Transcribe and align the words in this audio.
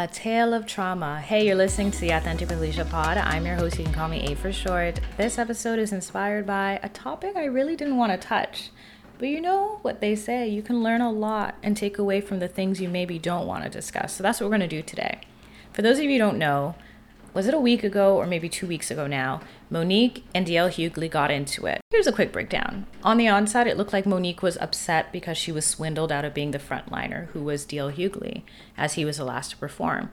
A 0.00 0.06
tale 0.06 0.54
of 0.54 0.64
trauma. 0.64 1.20
Hey, 1.20 1.44
you're 1.44 1.56
listening 1.56 1.90
to 1.90 2.00
the 2.00 2.10
Authentic 2.10 2.48
with 2.48 2.60
Alisha 2.60 2.88
Pod. 2.88 3.18
I'm 3.18 3.44
your 3.44 3.56
host. 3.56 3.80
You 3.80 3.84
can 3.84 3.92
call 3.92 4.06
me 4.06 4.30
A 4.30 4.36
for 4.36 4.52
short. 4.52 5.00
This 5.16 5.40
episode 5.40 5.80
is 5.80 5.92
inspired 5.92 6.46
by 6.46 6.78
a 6.84 6.88
topic 6.88 7.34
I 7.34 7.46
really 7.46 7.74
didn't 7.74 7.96
want 7.96 8.12
to 8.12 8.28
touch. 8.28 8.70
But 9.18 9.26
you 9.26 9.40
know 9.40 9.80
what 9.82 10.00
they 10.00 10.14
say 10.14 10.46
you 10.46 10.62
can 10.62 10.84
learn 10.84 11.00
a 11.00 11.10
lot 11.10 11.56
and 11.64 11.76
take 11.76 11.98
away 11.98 12.20
from 12.20 12.38
the 12.38 12.46
things 12.46 12.80
you 12.80 12.88
maybe 12.88 13.18
don't 13.18 13.48
want 13.48 13.64
to 13.64 13.70
discuss. 13.70 14.14
So 14.14 14.22
that's 14.22 14.38
what 14.40 14.46
we're 14.46 14.56
going 14.56 14.70
to 14.70 14.76
do 14.76 14.82
today. 14.82 15.18
For 15.72 15.82
those 15.82 15.98
of 15.98 16.04
you 16.04 16.12
who 16.12 16.18
don't 16.18 16.38
know, 16.38 16.76
was 17.34 17.46
it 17.46 17.54
a 17.54 17.60
week 17.60 17.84
ago 17.84 18.16
or 18.16 18.26
maybe 18.26 18.48
two 18.48 18.66
weeks 18.66 18.90
ago 18.90 19.06
now? 19.06 19.40
Mo'Nique 19.70 20.22
and 20.34 20.46
DL 20.46 20.70
Hughley 20.70 21.10
got 21.10 21.30
into 21.30 21.66
it. 21.66 21.80
Here's 21.90 22.06
a 22.06 22.12
quick 22.12 22.32
breakdown. 22.32 22.86
On 23.02 23.16
the 23.16 23.28
onset, 23.28 23.66
it 23.66 23.76
looked 23.76 23.92
like 23.92 24.06
Mo'Nique 24.06 24.42
was 24.42 24.56
upset 24.58 25.12
because 25.12 25.36
she 25.36 25.52
was 25.52 25.64
swindled 25.64 26.10
out 26.10 26.24
of 26.24 26.34
being 26.34 26.52
the 26.52 26.58
frontliner, 26.58 27.26
who 27.28 27.42
was 27.42 27.66
DL 27.66 27.94
Hughley, 27.94 28.42
as 28.76 28.94
he 28.94 29.04
was 29.04 29.18
the 29.18 29.24
last 29.24 29.52
to 29.52 29.56
perform. 29.56 30.10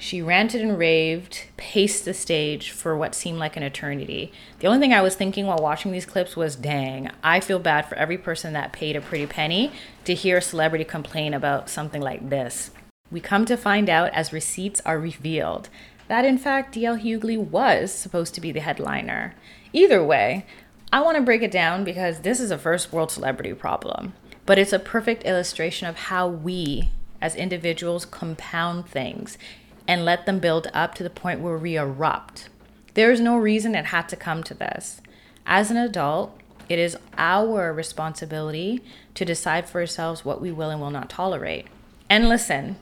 She 0.00 0.22
ranted 0.22 0.62
and 0.62 0.78
raved, 0.78 1.42
paced 1.58 2.06
the 2.06 2.14
stage 2.14 2.70
for 2.70 2.96
what 2.96 3.14
seemed 3.14 3.38
like 3.38 3.58
an 3.58 3.62
eternity. 3.62 4.32
The 4.60 4.66
only 4.66 4.78
thing 4.78 4.94
I 4.94 5.02
was 5.02 5.14
thinking 5.14 5.46
while 5.46 5.58
watching 5.58 5.92
these 5.92 6.06
clips 6.06 6.36
was 6.36 6.56
dang, 6.56 7.10
I 7.22 7.40
feel 7.40 7.58
bad 7.58 7.84
for 7.86 7.96
every 7.96 8.16
person 8.16 8.54
that 8.54 8.72
paid 8.72 8.96
a 8.96 9.02
pretty 9.02 9.26
penny 9.26 9.72
to 10.04 10.14
hear 10.14 10.38
a 10.38 10.42
celebrity 10.42 10.84
complain 10.84 11.34
about 11.34 11.68
something 11.68 12.00
like 12.00 12.30
this. 12.30 12.70
We 13.10 13.20
come 13.20 13.44
to 13.44 13.58
find 13.58 13.90
out 13.90 14.10
as 14.14 14.32
receipts 14.32 14.80
are 14.86 14.98
revealed 14.98 15.68
that 16.10 16.24
in 16.24 16.36
fact 16.36 16.74
DL 16.74 17.00
Hughley 17.00 17.38
was 17.38 17.92
supposed 17.92 18.34
to 18.34 18.40
be 18.40 18.50
the 18.50 18.58
headliner. 18.58 19.32
Either 19.72 20.04
way, 20.04 20.44
I 20.92 21.02
want 21.02 21.16
to 21.16 21.22
break 21.22 21.40
it 21.40 21.52
down 21.52 21.84
because 21.84 22.22
this 22.22 22.40
is 22.40 22.50
a 22.50 22.58
first 22.58 22.92
world 22.92 23.12
celebrity 23.12 23.54
problem, 23.54 24.14
but 24.44 24.58
it's 24.58 24.72
a 24.72 24.80
perfect 24.80 25.22
illustration 25.22 25.86
of 25.86 25.94
how 25.96 26.26
we 26.26 26.90
as 27.20 27.36
individuals 27.36 28.04
compound 28.04 28.88
things 28.88 29.38
and 29.86 30.04
let 30.04 30.26
them 30.26 30.40
build 30.40 30.66
up 30.74 30.96
to 30.96 31.04
the 31.04 31.10
point 31.10 31.42
where 31.42 31.56
we 31.56 31.76
erupt. 31.76 32.48
There's 32.94 33.20
no 33.20 33.38
reason 33.38 33.76
it 33.76 33.86
had 33.86 34.08
to 34.08 34.16
come 34.16 34.42
to 34.42 34.54
this. 34.54 35.00
As 35.46 35.70
an 35.70 35.76
adult, 35.76 36.36
it 36.68 36.80
is 36.80 36.96
our 37.18 37.72
responsibility 37.72 38.82
to 39.14 39.24
decide 39.24 39.68
for 39.68 39.80
ourselves 39.80 40.24
what 40.24 40.40
we 40.40 40.50
will 40.50 40.70
and 40.70 40.80
will 40.80 40.90
not 40.90 41.08
tolerate. 41.08 41.68
And 42.08 42.28
listen, 42.28 42.78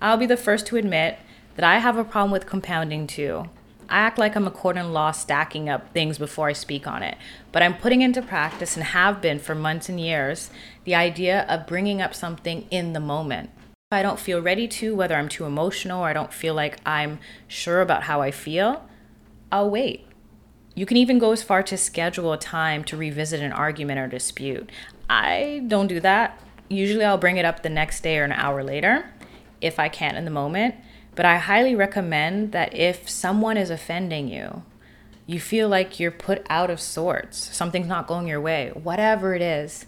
I'll 0.00 0.16
be 0.16 0.26
the 0.26 0.36
first 0.36 0.66
to 0.66 0.76
admit 0.76 1.18
that 1.56 1.64
I 1.64 1.78
have 1.78 1.96
a 1.96 2.04
problem 2.04 2.30
with 2.30 2.46
compounding 2.46 3.06
too. 3.06 3.48
I 3.88 3.98
act 3.98 4.18
like 4.18 4.34
I'm 4.34 4.46
a 4.46 4.50
court 4.50 4.76
in 4.76 4.92
law 4.92 5.10
stacking 5.10 5.68
up 5.68 5.92
things 5.92 6.18
before 6.18 6.48
I 6.48 6.52
speak 6.52 6.86
on 6.86 7.02
it, 7.02 7.16
but 7.52 7.62
I'm 7.62 7.76
putting 7.76 8.02
into 8.02 8.22
practice 8.22 8.76
and 8.76 8.84
have 8.84 9.20
been 9.20 9.38
for 9.38 9.54
months 9.54 9.88
and 9.88 10.00
years 10.00 10.50
the 10.84 10.94
idea 10.94 11.42
of 11.48 11.66
bringing 11.66 12.00
up 12.00 12.14
something 12.14 12.66
in 12.70 12.92
the 12.92 13.00
moment. 13.00 13.50
If 13.90 13.98
I 13.98 14.02
don't 14.02 14.18
feel 14.18 14.40
ready 14.40 14.66
to, 14.68 14.94
whether 14.94 15.14
I'm 15.14 15.28
too 15.28 15.44
emotional 15.44 16.00
or 16.00 16.08
I 16.08 16.14
don't 16.14 16.32
feel 16.32 16.54
like 16.54 16.78
I'm 16.86 17.18
sure 17.46 17.82
about 17.82 18.04
how 18.04 18.22
I 18.22 18.30
feel, 18.30 18.88
I'll 19.52 19.70
wait. 19.70 20.06
You 20.74 20.86
can 20.86 20.96
even 20.96 21.18
go 21.18 21.32
as 21.32 21.42
far 21.42 21.62
to 21.62 21.76
schedule 21.76 22.32
a 22.32 22.38
time 22.38 22.82
to 22.84 22.96
revisit 22.96 23.40
an 23.40 23.52
argument 23.52 24.00
or 24.00 24.08
dispute. 24.08 24.70
I 25.08 25.62
don't 25.68 25.86
do 25.86 26.00
that. 26.00 26.40
Usually 26.68 27.04
I'll 27.04 27.18
bring 27.18 27.36
it 27.36 27.44
up 27.44 27.62
the 27.62 27.68
next 27.68 28.02
day 28.02 28.18
or 28.18 28.24
an 28.24 28.32
hour 28.32 28.64
later 28.64 29.10
if 29.60 29.78
I 29.78 29.88
can't 29.88 30.16
in 30.16 30.24
the 30.24 30.30
moment 30.30 30.74
but 31.14 31.24
I 31.24 31.36
highly 31.36 31.74
recommend 31.74 32.52
that 32.52 32.74
if 32.74 33.08
someone 33.08 33.56
is 33.56 33.70
offending 33.70 34.28
you, 34.28 34.62
you 35.26 35.40
feel 35.40 35.68
like 35.68 35.98
you're 35.98 36.10
put 36.10 36.46
out 36.50 36.70
of 36.70 36.80
sorts, 36.80 37.38
something's 37.56 37.86
not 37.86 38.06
going 38.06 38.26
your 38.26 38.40
way, 38.40 38.70
whatever 38.74 39.34
it 39.34 39.42
is, 39.42 39.86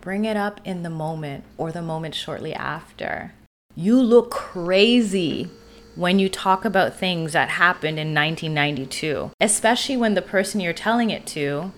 bring 0.00 0.24
it 0.24 0.36
up 0.36 0.60
in 0.64 0.82
the 0.82 0.90
moment 0.90 1.44
or 1.56 1.72
the 1.72 1.82
moment 1.82 2.14
shortly 2.14 2.54
after. 2.54 3.34
You 3.74 4.00
look 4.00 4.30
crazy 4.30 5.50
when 5.94 6.18
you 6.18 6.28
talk 6.28 6.64
about 6.64 6.96
things 6.96 7.32
that 7.32 7.50
happened 7.50 7.98
in 7.98 8.14
1992, 8.14 9.32
especially 9.40 9.96
when 9.96 10.14
the 10.14 10.22
person 10.22 10.60
you're 10.60 10.72
telling 10.72 11.10
it 11.10 11.26
to 11.26 11.72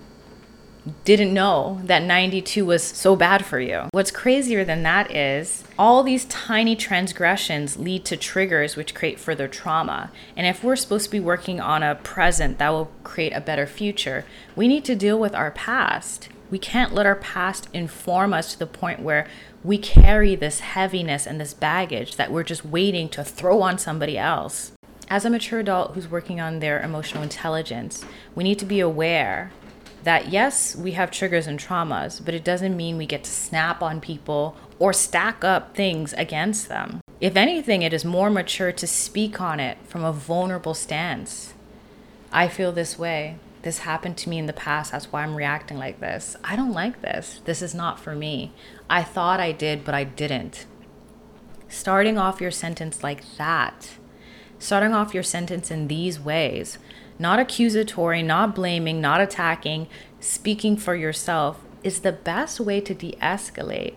didn't 1.04 1.34
know 1.34 1.80
that 1.84 2.02
92 2.02 2.64
was 2.64 2.82
so 2.82 3.16
bad 3.16 3.44
for 3.44 3.60
you. 3.60 3.88
What's 3.92 4.10
crazier 4.10 4.64
than 4.64 4.82
that 4.82 5.14
is 5.14 5.64
all 5.78 6.02
these 6.02 6.24
tiny 6.26 6.76
transgressions 6.76 7.78
lead 7.78 8.04
to 8.06 8.16
triggers 8.16 8.76
which 8.76 8.94
create 8.94 9.20
further 9.20 9.48
trauma. 9.48 10.10
And 10.36 10.46
if 10.46 10.64
we're 10.64 10.76
supposed 10.76 11.06
to 11.06 11.10
be 11.10 11.20
working 11.20 11.60
on 11.60 11.82
a 11.82 11.94
present 11.94 12.58
that 12.58 12.70
will 12.70 12.90
create 13.04 13.32
a 13.32 13.40
better 13.40 13.66
future, 13.66 14.24
we 14.56 14.68
need 14.68 14.84
to 14.84 14.96
deal 14.96 15.18
with 15.18 15.34
our 15.34 15.50
past. 15.50 16.28
We 16.50 16.58
can't 16.58 16.94
let 16.94 17.06
our 17.06 17.16
past 17.16 17.68
inform 17.72 18.32
us 18.32 18.52
to 18.52 18.58
the 18.58 18.66
point 18.66 19.00
where 19.00 19.28
we 19.62 19.78
carry 19.78 20.34
this 20.34 20.60
heaviness 20.60 21.26
and 21.26 21.40
this 21.40 21.54
baggage 21.54 22.16
that 22.16 22.32
we're 22.32 22.42
just 22.42 22.64
waiting 22.64 23.08
to 23.10 23.22
throw 23.22 23.62
on 23.62 23.78
somebody 23.78 24.18
else. 24.18 24.72
As 25.08 25.24
a 25.24 25.30
mature 25.30 25.60
adult 25.60 25.94
who's 25.94 26.08
working 26.08 26.40
on 26.40 26.60
their 26.60 26.80
emotional 26.80 27.22
intelligence, 27.22 28.04
we 28.34 28.44
need 28.44 28.58
to 28.60 28.64
be 28.64 28.80
aware 28.80 29.50
that 30.04 30.28
yes, 30.28 30.74
we 30.74 30.92
have 30.92 31.10
triggers 31.10 31.46
and 31.46 31.58
traumas, 31.58 32.24
but 32.24 32.34
it 32.34 32.44
doesn't 32.44 32.76
mean 32.76 32.96
we 32.96 33.06
get 33.06 33.24
to 33.24 33.30
snap 33.30 33.82
on 33.82 34.00
people 34.00 34.56
or 34.78 34.92
stack 34.92 35.44
up 35.44 35.74
things 35.74 36.12
against 36.14 36.68
them. 36.68 37.00
If 37.20 37.36
anything, 37.36 37.82
it 37.82 37.92
is 37.92 38.04
more 38.04 38.30
mature 38.30 38.72
to 38.72 38.86
speak 38.86 39.40
on 39.40 39.60
it 39.60 39.78
from 39.84 40.04
a 40.04 40.12
vulnerable 40.12 40.74
stance. 40.74 41.52
I 42.32 42.48
feel 42.48 42.72
this 42.72 42.98
way. 42.98 43.36
This 43.62 43.80
happened 43.80 44.16
to 44.18 44.30
me 44.30 44.38
in 44.38 44.46
the 44.46 44.54
past. 44.54 44.92
That's 44.92 45.12
why 45.12 45.22
I'm 45.22 45.34
reacting 45.34 45.76
like 45.76 46.00
this. 46.00 46.34
I 46.42 46.56
don't 46.56 46.72
like 46.72 47.02
this. 47.02 47.40
This 47.44 47.60
is 47.60 47.74
not 47.74 48.00
for 48.00 48.14
me. 48.14 48.52
I 48.88 49.02
thought 49.02 49.38
I 49.38 49.52
did, 49.52 49.84
but 49.84 49.94
I 49.94 50.04
didn't. 50.04 50.64
Starting 51.68 52.16
off 52.16 52.40
your 52.40 52.50
sentence 52.50 53.02
like 53.02 53.22
that, 53.36 53.90
starting 54.60 54.92
off 54.92 55.14
your 55.14 55.24
sentence 55.24 55.70
in 55.72 55.88
these 55.88 56.20
ways, 56.20 56.78
not 57.18 57.40
accusatory, 57.40 58.22
not 58.22 58.54
blaming, 58.54 59.00
not 59.00 59.20
attacking, 59.20 59.88
speaking 60.20 60.76
for 60.76 60.94
yourself 60.94 61.60
is 61.82 62.00
the 62.00 62.12
best 62.12 62.60
way 62.60 62.80
to 62.80 62.94
de 62.94 63.16
escalate. 63.20 63.94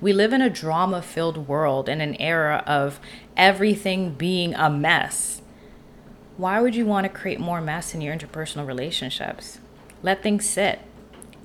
We 0.00 0.12
live 0.12 0.32
in 0.32 0.40
a 0.40 0.50
drama 0.50 1.02
filled 1.02 1.46
world 1.46 1.88
in 1.88 2.00
an 2.00 2.14
era 2.16 2.64
of 2.66 2.98
everything 3.36 4.14
being 4.14 4.54
a 4.54 4.70
mess. 4.70 5.42
Why 6.38 6.60
would 6.60 6.74
you 6.74 6.86
want 6.86 7.04
to 7.04 7.10
create 7.10 7.38
more 7.38 7.60
mess 7.60 7.94
in 7.94 8.00
your 8.00 8.16
interpersonal 8.16 8.66
relationships? 8.66 9.60
Let 10.02 10.22
things 10.22 10.48
sit. 10.48 10.80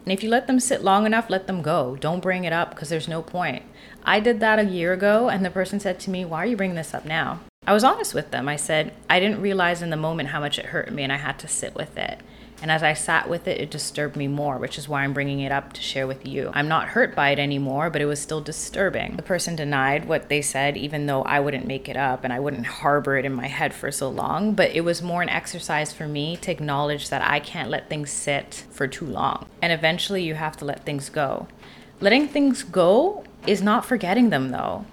And 0.05 0.13
if 0.13 0.23
you 0.23 0.29
let 0.29 0.47
them 0.47 0.61
sit 0.61 0.83
long 0.83 1.05
enough, 1.05 1.29
let 1.29 1.47
them 1.47 1.61
go. 1.61 1.97
Don't 1.97 2.21
bring 2.21 2.45
it 2.45 2.53
up 2.53 2.69
because 2.69 2.87
there's 2.87 3.07
no 3.07 3.21
point. 3.21 3.63
I 4.05 4.21
did 4.21 4.39
that 4.39 4.59
a 4.59 4.63
year 4.63 4.93
ago, 4.93 5.29
and 5.29 5.43
the 5.43 5.49
person 5.49 5.79
said 5.79 5.99
to 6.01 6.09
me, 6.09 6.23
Why 6.23 6.43
are 6.43 6.45
you 6.45 6.55
bringing 6.55 6.77
this 6.77 6.93
up 6.93 7.05
now? 7.05 7.41
I 7.67 7.73
was 7.73 7.83
honest 7.83 8.13
with 8.13 8.29
them. 8.29 8.47
I 8.47 8.57
said, 8.57 8.93
I 9.09 9.19
didn't 9.19 9.41
realize 9.41 9.81
in 9.81 9.89
the 9.89 9.97
moment 9.97 10.29
how 10.29 10.39
much 10.39 10.59
it 10.59 10.67
hurt 10.67 10.91
me, 10.91 11.01
and 11.01 11.11
I 11.11 11.17
had 11.17 11.39
to 11.39 11.47
sit 11.47 11.73
with 11.73 11.97
it. 11.97 12.19
And 12.61 12.71
as 12.71 12.83
I 12.83 12.93
sat 12.93 13.27
with 13.27 13.47
it, 13.47 13.59
it 13.59 13.71
disturbed 13.71 14.15
me 14.15 14.27
more, 14.27 14.57
which 14.57 14.77
is 14.77 14.87
why 14.87 15.03
I'm 15.03 15.13
bringing 15.13 15.39
it 15.39 15.51
up 15.51 15.73
to 15.73 15.81
share 15.81 16.07
with 16.07 16.25
you. 16.25 16.51
I'm 16.53 16.67
not 16.67 16.89
hurt 16.89 17.15
by 17.15 17.31
it 17.31 17.39
anymore, 17.39 17.89
but 17.89 18.01
it 18.01 18.05
was 18.05 18.19
still 18.19 18.39
disturbing. 18.39 19.17
The 19.17 19.23
person 19.23 19.55
denied 19.55 20.07
what 20.07 20.29
they 20.29 20.41
said, 20.41 20.77
even 20.77 21.05
though 21.05 21.23
I 21.23 21.39
wouldn't 21.39 21.67
make 21.67 21.89
it 21.89 21.97
up 21.97 22.23
and 22.23 22.31
I 22.31 22.39
wouldn't 22.39 22.65
harbor 22.65 23.17
it 23.17 23.25
in 23.25 23.33
my 23.33 23.47
head 23.47 23.73
for 23.73 23.91
so 23.91 24.09
long. 24.09 24.53
But 24.53 24.71
it 24.71 24.81
was 24.81 25.01
more 25.01 25.21
an 25.21 25.29
exercise 25.29 25.91
for 25.91 26.07
me 26.07 26.37
to 26.37 26.51
acknowledge 26.51 27.09
that 27.09 27.21
I 27.21 27.39
can't 27.39 27.69
let 27.69 27.89
things 27.89 28.09
sit 28.09 28.63
for 28.71 28.87
too 28.87 29.05
long. 29.05 29.47
And 29.61 29.73
eventually, 29.73 30.23
you 30.23 30.35
have 30.35 30.55
to 30.57 30.65
let 30.65 30.85
things 30.85 31.09
go. 31.09 31.47
Letting 31.99 32.27
things 32.27 32.63
go 32.63 33.25
is 33.45 33.61
not 33.61 33.85
forgetting 33.85 34.29
them, 34.29 34.51
though 34.51 34.85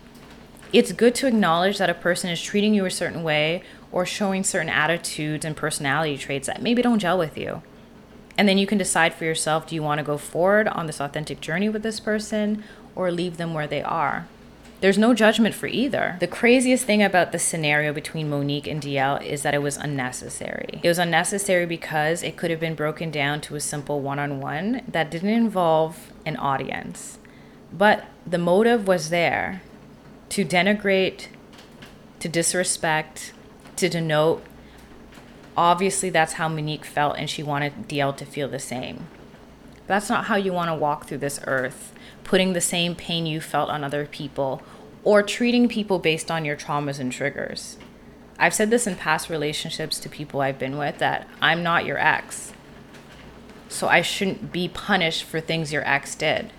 it's 0.72 0.92
good 0.92 1.14
to 1.16 1.26
acknowledge 1.26 1.78
that 1.78 1.90
a 1.90 1.94
person 1.94 2.30
is 2.30 2.42
treating 2.42 2.74
you 2.74 2.84
a 2.84 2.90
certain 2.90 3.22
way 3.22 3.62
or 3.90 4.06
showing 4.06 4.42
certain 4.42 4.70
attitudes 4.70 5.44
and 5.44 5.56
personality 5.56 6.16
traits 6.16 6.46
that 6.46 6.62
maybe 6.62 6.82
don't 6.82 6.98
gel 6.98 7.18
with 7.18 7.36
you. 7.36 7.62
And 8.38 8.48
then 8.48 8.56
you 8.56 8.66
can 8.66 8.78
decide 8.78 9.12
for 9.12 9.24
yourself 9.24 9.66
do 9.66 9.74
you 9.74 9.82
want 9.82 9.98
to 9.98 10.04
go 10.04 10.16
forward 10.16 10.68
on 10.68 10.86
this 10.86 11.00
authentic 11.00 11.40
journey 11.40 11.68
with 11.68 11.82
this 11.82 12.00
person 12.00 12.64
or 12.94 13.10
leave 13.10 13.36
them 13.36 13.52
where 13.52 13.66
they 13.66 13.82
are? 13.82 14.26
There's 14.80 14.98
no 14.98 15.14
judgment 15.14 15.54
for 15.54 15.68
either. 15.68 16.16
The 16.18 16.26
craziest 16.26 16.84
thing 16.84 17.04
about 17.04 17.30
the 17.30 17.38
scenario 17.38 17.92
between 17.92 18.28
Mo'Nique 18.28 18.66
and 18.66 18.82
DL 18.82 19.25
is 19.25 19.42
that 19.42 19.54
it 19.54 19.62
was 19.62 19.76
unnecessary. 19.76 20.80
It 20.82 20.88
was 20.88 20.98
unnecessary 20.98 21.66
because 21.66 22.25
it 22.25 22.36
could 22.36 22.50
have 22.50 22.58
been 22.58 22.75
broken 22.75 23.12
down 23.12 23.40
to 23.42 23.54
a 23.54 23.60
simple 23.60 24.00
one 24.00 24.18
on 24.18 24.40
one 24.40 24.82
that 24.88 25.08
didn't 25.08 25.28
involve 25.28 26.12
an 26.26 26.36
audience. 26.36 27.18
But 27.72 28.06
the 28.26 28.38
motive 28.38 28.88
was 28.88 29.10
there 29.10 29.62
to 30.32 30.46
denigrate, 30.46 31.26
to 32.19 32.26
disrespect, 32.26 33.34
to 33.76 33.87
denote. 33.87 34.43
Obviously, 35.58 36.08
that's 36.08 36.32
how 36.34 36.49
Mo'Nique 36.49 36.87
felt, 36.87 37.19
and 37.19 37.29
she 37.29 37.43
wanted 37.43 37.87
DL 37.87 38.17
to 38.17 38.25
feel 38.25 38.49
the 38.49 38.58
same. 38.58 39.08
That's 39.87 40.08
not 40.08 40.25
how 40.25 40.37
you 40.37 40.50
want 40.50 40.70
to 40.70 40.75
walk 40.75 41.05
through 41.05 41.19
this 41.19 41.38
earth, 41.46 41.93
putting 42.25 42.55
the 42.55 42.62
same 42.62 42.94
pain 42.94 43.26
you 43.26 43.43
felt 43.43 43.69
on 43.69 43.84
other 43.84 44.06
people 44.06 44.62
or 45.05 45.23
treating 45.23 45.69
people 45.69 45.99
based 45.99 46.31
on 46.31 46.46
your 46.46 46.56
traumas 46.56 46.99
and 46.99 47.12
triggers. 47.12 47.76
I've 48.38 48.55
said 48.55 48.70
this 48.70 48.87
in 48.87 48.96
past 48.96 49.28
relationships 49.28 49.99
to 49.99 50.08
people 50.08 50.40
I've 50.40 50.58
been 50.58 50.78
with 50.78 50.96
that 50.96 51.28
I'm 51.43 51.62
not 51.62 51.85
your 51.85 51.99
ex. 51.99 52.55
So 53.69 53.87
I 53.87 54.00
shouldn't 54.00 54.50
be 54.50 54.67
punished 54.67 55.25
for 55.25 55.40
things 55.40 55.75
your 55.75 55.87
ex 55.87 56.14
did 56.14 56.52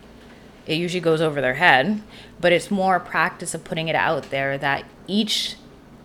it 0.66 0.76
usually 0.76 1.02
goes 1.02 1.22
over 1.22 1.42
their 1.42 1.56
head, 1.56 2.02
but 2.40 2.52
it's 2.52 2.72
more 2.72 2.96
a 2.96 3.00
practice 3.00 3.54
of 3.54 3.64
putting 3.64 3.88
it 3.88 3.96
out 3.96 4.30
there 4.30 4.58
that 4.58 4.86
each 5.08 5.56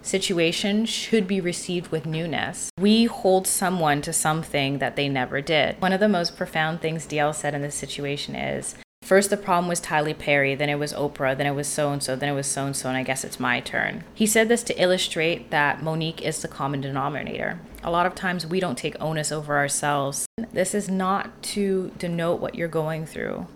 situation 0.03 0.87
should 0.87 1.27
be 1.27 1.41
received 1.41 1.89
with 1.89 2.07
newness. 2.07 2.71
We 2.79 3.05
hold 3.05 3.47
someone 3.47 4.01
to 4.03 4.13
something 4.13 4.79
that 4.79 4.97
they 4.97 5.09
never 5.09 5.41
did. 5.41 5.81
One 5.81 5.93
of 5.93 6.01
the 6.01 6.09
most 6.09 6.37
profound 6.37 6.81
things 6.81 7.07
DL 7.07 7.35
said 7.35 7.55
in 7.55 7.63
this 7.63 7.75
situation 7.75 8.35
is 8.35 8.75
First, 9.03 9.31
the 9.31 9.39
problem 9.39 9.69
was 9.69 9.81
Tyler 9.81 10.13
Perry, 10.13 10.55
then 10.55 10.69
it 10.69 10.79
was 10.79 10.93
Oprah, 10.93 11.35
then 11.35 11.47
it 11.47 11.55
was 11.55 11.67
so 11.67 11.93
and 11.93 12.03
so, 12.03 12.15
then 12.15 12.29
it 12.29 12.35
was 12.35 12.47
so 12.47 12.67
and 12.67 12.77
so, 12.77 12.89
and 12.89 12.99
I 12.99 13.03
guess 13.03 13.25
it's 13.25 13.41
my 13.41 13.61
turn. 13.61 14.05
He 14.13 14.27
said 14.27 14.49
this 14.49 14.63
to 14.65 14.83
illustrate 14.83 15.51
that 15.51 15.81
Mo'Nique 15.81 16.21
is 16.21 16.43
the 16.43 16.49
common 16.49 16.83
denominator. 16.83 17.59
A 17.83 17.91
lot 17.91 18.05
of 18.05 18.15
times 18.15 18.47
we 18.47 18.61
don't 18.61 18.77
take 18.77 19.01
onus 19.01 19.33
over 19.33 19.57
ourselves. 19.57 20.27
This 20.53 20.75
is 20.75 20.91
not 20.91 21.43
to 21.45 21.91
denote 21.97 22.41
what 22.41 22.55
you're 22.55 22.69
going 22.69 23.07
through. 23.07 23.47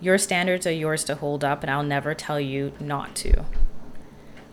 Your 0.00 0.18
standards 0.18 0.66
are 0.66 0.72
yours 0.72 1.04
to 1.04 1.14
hold 1.14 1.44
up, 1.44 1.62
and 1.62 1.70
I'll 1.70 1.82
never 1.82 2.14
tell 2.14 2.40
you 2.40 2.72
not 2.80 3.14
to. 3.16 3.44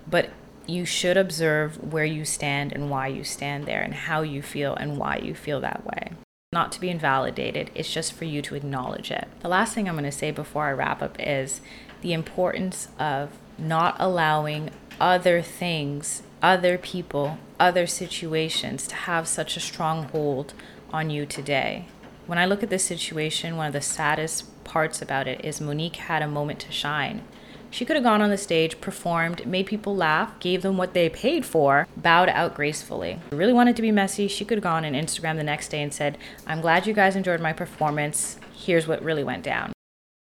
But 0.09 0.29
you 0.65 0.85
should 0.85 1.17
observe 1.17 1.93
where 1.93 2.05
you 2.05 2.25
stand 2.25 2.73
and 2.73 2.89
why 2.89 3.07
you 3.07 3.23
stand 3.23 3.65
there, 3.65 3.81
and 3.81 3.93
how 3.93 4.21
you 4.21 4.41
feel 4.41 4.75
and 4.75 4.97
why 4.97 5.17
you 5.17 5.33
feel 5.33 5.61
that 5.61 5.85
way 5.85 6.11
not 6.53 6.71
to 6.71 6.79
be 6.79 6.89
invalidated, 6.89 7.69
it's 7.75 7.93
just 7.93 8.13
for 8.13 8.25
you 8.25 8.41
to 8.41 8.55
acknowledge 8.55 9.11
it. 9.11 9.27
The 9.41 9.49
last 9.49 9.73
thing 9.73 9.87
I'm 9.87 9.95
going 9.95 10.05
to 10.05 10.11
say 10.11 10.31
before 10.31 10.65
I 10.65 10.71
wrap 10.71 11.01
up 11.01 11.17
is 11.19 11.61
the 12.01 12.13
importance 12.13 12.87
of 12.97 13.31
not 13.57 13.95
allowing 13.99 14.71
other 14.99 15.41
things, 15.41 16.23
other 16.41 16.77
people, 16.77 17.37
other 17.59 17.85
situations 17.85 18.87
to 18.87 18.95
have 18.95 19.27
such 19.27 19.57
a 19.57 19.59
strong 19.59 20.05
hold 20.05 20.53
on 20.91 21.09
you 21.09 21.25
today. 21.25 21.85
When 22.27 22.39
I 22.39 22.45
look 22.45 22.63
at 22.63 22.69
this 22.69 22.83
situation, 22.83 23.57
one 23.57 23.67
of 23.67 23.73
the 23.73 23.81
saddest 23.81 24.56
parts 24.67 25.01
about 25.01 25.27
it 25.27 25.43
is 25.43 25.59
Mo'Nique 25.59 25.95
had 25.95 26.21
a 26.21 26.27
moment 26.27 26.59
to 26.59 26.71
shine. 26.71 27.23
She 27.69 27.85
could 27.85 27.95
have 27.95 28.03
gone 28.03 28.21
on 28.21 28.29
the 28.29 28.37
stage, 28.37 28.79
performed, 28.79 29.45
made 29.45 29.65
people 29.65 29.95
laugh, 29.95 30.39
gave 30.39 30.61
them 30.61 30.77
what 30.77 30.93
they 30.93 31.09
paid 31.09 31.45
for, 31.45 31.87
bowed 31.97 32.29
out 32.29 32.55
gracefully. 32.55 33.19
Really 33.31 33.53
wanted 33.53 33.75
to 33.75 33.81
be 33.81 33.91
messy. 33.91 34.27
She 34.27 34.45
could 34.45 34.57
have 34.57 34.63
gone 34.63 34.85
on 34.85 34.93
Instagram 34.93 35.35
the 35.35 35.43
next 35.43 35.69
day 35.69 35.81
and 35.81 35.93
said, 35.93 36.17
I'm 36.45 36.61
glad 36.61 36.87
you 36.87 36.93
guys 36.93 37.15
enjoyed 37.15 37.41
my 37.41 37.53
performance. 37.53 38.37
Here's 38.53 38.87
what 38.87 39.03
really 39.03 39.23
went 39.23 39.43
down. 39.43 39.73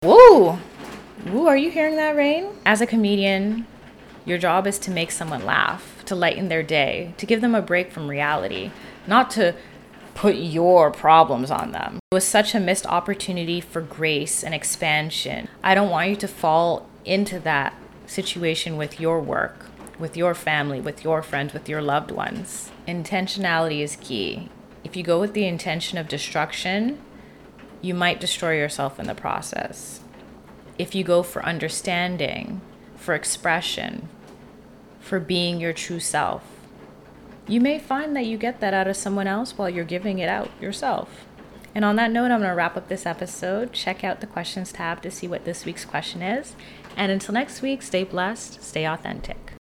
Woo! 0.03 0.59
Woo, 1.27 1.47
are 1.47 1.57
you 1.57 1.71
hearing 1.71 1.97
that, 1.97 2.17
Rain? 2.17 2.49
As 2.65 2.81
a 2.81 2.87
comedian, 2.87 3.67
your 4.25 4.39
job 4.39 4.67
is 4.67 4.79
to 4.81 4.91
make 4.91 5.11
someone 5.11 5.45
laugh, 5.45 6.03
to 6.07 6.15
lighten 6.15 6.49
their 6.49 6.63
day, 6.63 7.15
to 7.19 7.27
give 7.27 7.41
them 7.41 7.55
a 7.55 7.63
break 7.63 7.93
from 7.93 8.09
reality, 8.09 8.71
not 9.07 9.31
to 9.33 9.55
put 10.21 10.37
your 10.37 10.91
problems 10.91 11.51
on 11.51 11.73
them. 11.73 11.99
It 12.13 12.15
was 12.15 12.27
such 12.27 12.55
a 12.55 12.61
missed 12.61 12.85
opportunity 12.85 13.59
for 13.59 13.81
grace 13.81 14.45
and 14.45 14.55
expansion. 14.55 15.49
I 15.65 15.75
don't 15.75 15.89
want 15.89 16.11
you 16.11 16.17
to 16.17 16.29
fall 16.29 16.87
into 17.07 17.41
that 17.41 17.73
situation 18.05 18.77
with 18.77 19.01
your 19.01 19.19
work, 19.19 19.65
with 19.99 20.19
your 20.19 20.35
family, 20.35 20.79
with 20.79 21.03
your 21.03 21.23
friends, 21.23 21.55
with 21.55 21.71
your 21.71 21.81
loved 21.81 22.11
ones. 22.11 22.71
Intentionality 22.87 23.81
is 23.81 23.97
key. 23.97 24.51
If 24.85 24.95
you 24.95 25.03
go 25.03 25.19
with 25.19 25.33
the 25.33 25.47
intention 25.47 25.97
of 25.97 26.07
destruction, 26.07 27.01
you 27.81 27.95
might 27.95 28.21
destroy 28.21 28.59
yourself 28.59 29.01
in 29.01 29.07
the 29.07 29.15
process. 29.15 30.01
If 30.77 30.95
you 30.95 31.03
go 31.03 31.23
for 31.23 31.43
understanding, 31.47 32.61
for 32.95 33.15
expression, 33.15 34.11
for 35.01 35.19
being 35.19 35.61
your 35.61 35.73
true 35.73 35.99
self, 35.99 36.43
you 37.51 37.61
may 37.61 37.81
find 37.81 38.15
that 38.15 38.27
you 38.27 38.39
get 38.39 38.61
that 38.61 38.73
out 38.73 38.87
of 38.87 38.97
someone 38.97 39.27
else 39.27 39.59
while 39.59 39.69
you're 39.69 39.85
giving 39.85 40.21
it 40.21 40.29
out 40.29 40.51
yourself. 40.61 41.27
And 41.75 41.85
on 41.85 41.97
that 41.97 42.13
note, 42.13 42.31
I'm 42.31 42.39
going 42.39 42.51
to 42.51 42.55
wrap 42.55 42.77
up 42.77 42.89
this 42.89 43.07
episode. 43.07 43.73
Check 43.73 44.05
out 44.05 44.21
the 44.21 44.27
questions 44.27 44.73
tab 44.73 45.03
to 45.03 45.11
see 45.11 45.27
what 45.27 45.45
this 45.45 45.65
week's 45.65 45.85
question 45.85 46.23
is. 46.23 46.55
And 46.97 47.11
until 47.11 47.35
next 47.35 47.61
week, 47.61 47.83
stay 47.83 48.05
blessed, 48.05 48.63
stay 48.63 48.87
authentic. 48.87 49.55